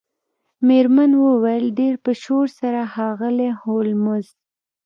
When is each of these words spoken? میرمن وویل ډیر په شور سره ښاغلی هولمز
میرمن 0.67 1.11
وویل 1.17 1.65
ډیر 1.79 1.95
په 2.05 2.11
شور 2.23 2.45
سره 2.59 2.81
ښاغلی 2.93 3.49
هولمز 3.61 4.27